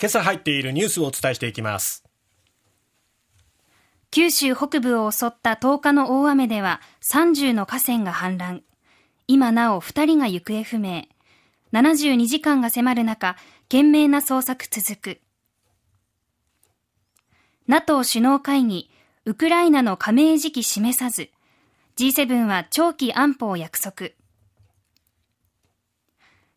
[0.00, 2.04] 今朝入っているニュースをお伝えしていきます。
[4.12, 8.62] 九州北部を襲った10日の大雨では30の河川が氾濫。
[9.26, 11.08] 今なお2人が行方不明。
[11.72, 15.20] 72時間が迫る中懸命な捜索続く。
[17.66, 18.90] NATO 首脳会議
[19.24, 21.30] ウクライナの加盟時期示さず
[21.98, 24.10] G7 は長期安保を約束。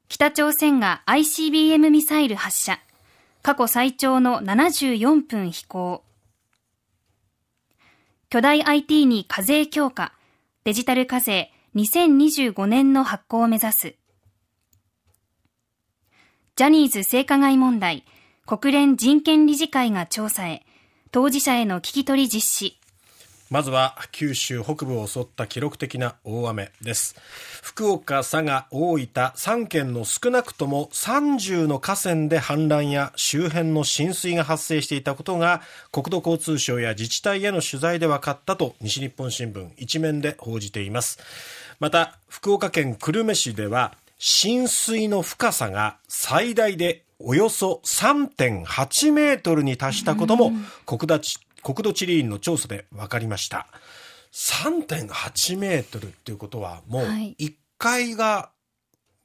[0.08, 2.80] 北朝鮮が ICBM ミサイル発射。
[3.44, 6.04] 過去最長の74分飛行。
[8.30, 10.13] 巨大 IT に課税強化。
[10.63, 13.96] デジタル課税2025年の発行を目指す。
[16.55, 18.05] ジャニーズ性加害問題。
[18.46, 20.63] 国連人権理事会が調査へ。
[21.12, 22.80] 当事者への聞き取り実施。
[23.52, 27.18] まずは九州北部を襲った記録的な大雨です。
[27.62, 41.20] 福岡、佐賀、大分3県の少なくとも30の河川で氾濫や周辺の浸水が発生していたことが国土交通省や自治体への取材で分かったと西日本新聞一面で報じています。
[41.82, 50.54] また福岡県久留米市では浸水の深さが最大でおよそ3.8メートルに達したことも
[50.86, 53.67] 国土国土地理院の調査で分かりました。
[54.34, 58.51] 3.8メートルっていうことはもう1階が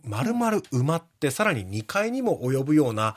[0.04, 3.16] 丸々埋まってさらに2階にも及ぶような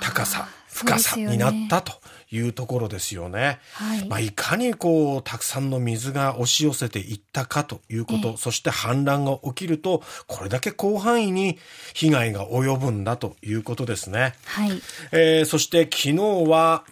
[0.00, 1.92] 高さ深さになったと
[2.30, 3.58] いうところですよね。
[3.74, 11.58] はい、まあ、いかにこうたくさんの水が押し寄せていったかということ、そして氾濫が起きるとこれだけ広範囲に
[11.92, 14.34] 被害が及ぶんだということですね。
[14.46, 16.14] はい、えー、そして昨日
[16.48, 16.84] は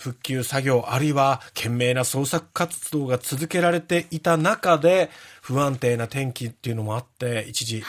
[0.00, 5.10] 復旧作業あるいは懸命な捜索活動が続けられていた中で
[5.42, 7.84] 不安定な天気っていうのもあって一時、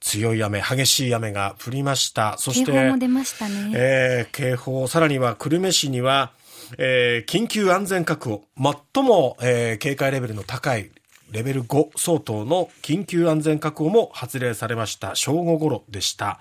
[0.00, 2.36] 強い雨、激しい雨が降りました。
[2.38, 3.72] そして、警報も出ましたね。
[3.74, 6.32] えー、警報、さらには久留米市には、
[6.78, 8.44] えー、緊急安全確保、
[8.94, 10.90] 最も、えー、警戒レベルの高い
[11.32, 16.38] レベル5相当の緊急安全確保も発令されました正午ごろでした、は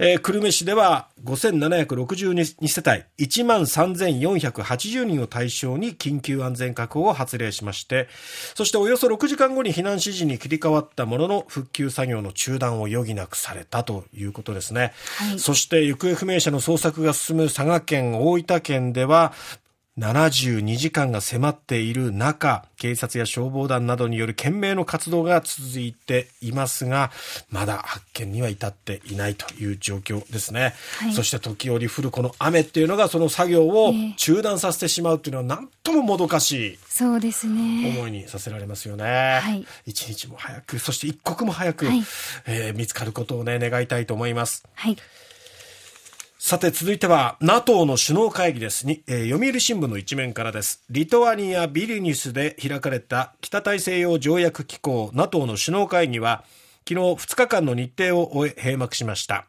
[0.00, 8.08] い、えー、久留米市では5762世帯1万3480人を対象に緊急安全確保を発令しまして
[8.54, 19.32] そしておよそ6時間後に避難指示に切り替わったものの復旧作業の中断を余儀なくされたということですね、はい、そして行方不明者の捜索が進む佐賀県大分県では
[19.98, 27.10] 72時間が迫っている中、警察や消防団などによる懸命の活動が続いていますが、
[27.50, 30.72] まだ発見には至っていないという状況ですね。
[30.98, 36.78] はい、そして時折降るこの雨っていうのがその作業を中断させてしまうっていうのは何とももどかしい。
[36.88, 37.94] そうですね。
[37.94, 39.40] 思いにさせられますよね。
[39.42, 42.02] はい、一日も早く、そして一刻も早く、はい、
[42.46, 44.64] えー、見つかることをね、願いたいと思います。
[44.72, 44.96] はい。
[46.44, 48.84] さて続いては NATO の首脳会議です。
[48.84, 50.82] に、えー、読売新聞の一面からです。
[50.90, 56.42] リトアニア・ビリニュスで開かれた北大西洋条約機構 NATO の首脳会議は
[56.86, 59.46] 昨日2日間の日程を終え閉幕しました。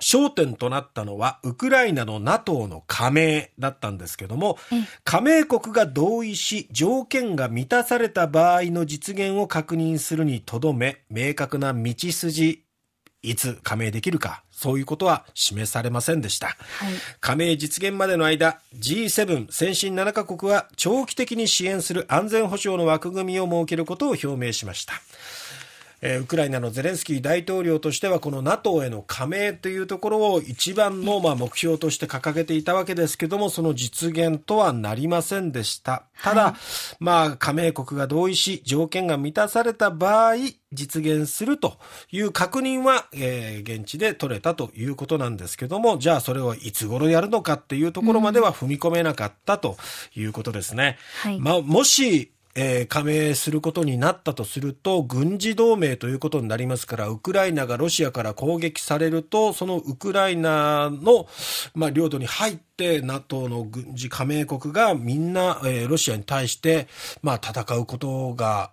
[0.00, 4.56] 焦点となったのはウクライナの NATO の加盟だったんですけども、
[5.04, 12.64] 加盟国が同意し条件が満たされた場合の実現を確認するにとどめ明確な道筋
[13.20, 16.46] いつ加盟できるか、そういうことは示されませんでした。
[16.46, 16.56] はい、
[17.20, 24.94] 加盟実現までの間、G7 先進7カ国は長期的に支援する安全保障の枠組みを設けることを表明しました。
[26.02, 36.04] えー、ウクライナのゼレンスキー大統領としてはこの NATO への加盟というところを一番のまあ目標として掲げていたわけですけどもその実現とはなりませんでした。
[36.22, 36.54] ただ、はい、
[37.00, 40.34] まあ加盟国が同意し条件が満たされた場合
[40.72, 41.78] 実現すると
[42.10, 49.76] いう確認は、えー、現地で取れたということなんですけどもじゃあそれをいつ頃やるのかっていうところまでは踏み込めなかったと
[50.14, 50.98] いうことですね。
[51.24, 51.30] うん。
[51.30, 61.28] はい、まあ、もしえー、加盟することになったとすると、軍事同盟ということになりますから、ウクライナがロシアから攻撃されると、そのウクライナの、
[61.74, 66.88] まあ、領土に入って、NATO の軍事加盟国がみんな、えー、ロシアに対して、
[67.22, 68.72] まあ、戦うことが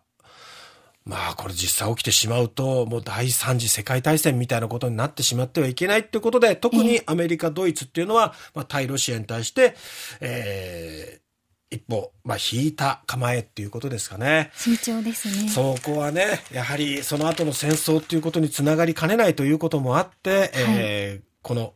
[1.06, 9.76] まあこれ実際起きてしまうと、もう第三次世界大戦みたいなことになってしまってはいけないってことで、特にアメリカ、ドイツっていうのは、まあ対ロシアに対して、
[10.22, 11.20] え
[11.74, 14.52] 一歩、まあ、引いた構えっていうことですかね。
[14.54, 15.50] 慎重ですね。
[15.50, 21.74] そこはね、やはりその後の戦争っていうことにつながりかねないということもあって、はい、えー、この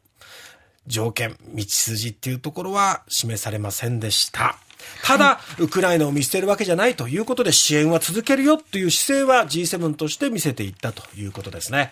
[0.85, 4.57] 条件、道筋っていうところは示されませんでした。
[5.03, 11.91] ただ、はい、ウクライナを見捨てるわけじゃないということで支援は続けるよという姿勢は G7 として見せていったということですね。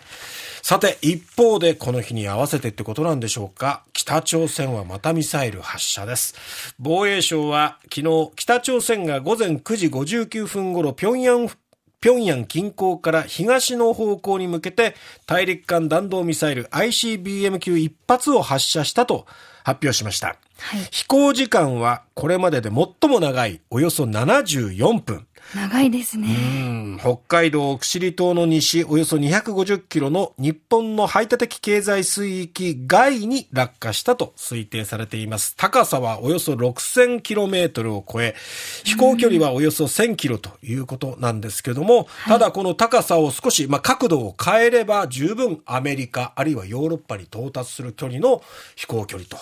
[0.67, 3.83] さて、一方でこの日に合わせてってことなんでしょうか。
[3.93, 6.33] 北朝鮮はまたミサイル発射です。
[6.79, 11.55] 防衛省は昨日、北朝鮮が午前9時59分頃、平壌
[12.01, 14.95] 平壌近郊から東の方向に向けて
[15.27, 19.27] 大陸間弾道ミサイル ICBM 級1発を発射したと
[19.63, 20.35] 発表しました。
[20.57, 25.27] はい、飛行時間はこれまでで最も長いおよそ74分。
[25.53, 26.97] 長いですね。
[26.99, 35.55] 北海道奥尻島の西およそ250キロの日本の排他的経済水域外に落下したと推定されています。
[35.55, 38.35] 高さはおよそ6000キロメートルを超え、
[38.83, 48.41] 飛行距離はおよそ1000キロということなんですけども、ただこの高さを少し、まあ、角度を変えれば十分アメリカあるいはヨーロッパに到達する距離の
[48.75, 49.37] 飛行距離と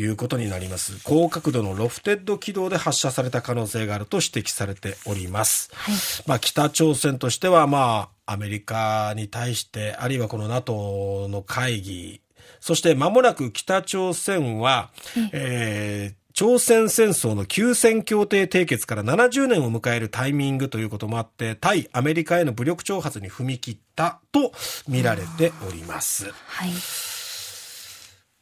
[0.00, 1.02] いうことになります。
[1.04, 5.22] 高角度のロフテッド軌道で発射された可能性があると指摘されております。
[5.22, 5.70] います。
[5.72, 5.94] はい、
[6.26, 12.20] まあ、北朝鮮としては、まあ、アメリカに対して、あるいはこの NATO の会議、
[12.60, 14.90] そして間もなく北朝鮮は、
[15.32, 24.52] えー、朝鮮戦争の休戦協定締結から70年を迎えるタイミングということもあって、対アメリカへの武力挑発に踏み切ったと
[24.88, 26.32] 見られております。
[26.46, 27.21] はい